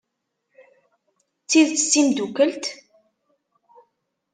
[1.43, 2.65] D tidet d timeddukalt?